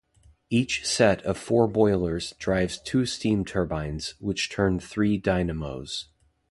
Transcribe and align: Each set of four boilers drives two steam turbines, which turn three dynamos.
Each 0.49 0.83
set 0.83 1.21
of 1.25 1.37
four 1.37 1.67
boilers 1.67 2.31
drives 2.39 2.79
two 2.81 3.05
steam 3.05 3.45
turbines, 3.45 4.15
which 4.19 4.49
turn 4.49 4.79
three 4.79 5.19
dynamos. 5.19 6.07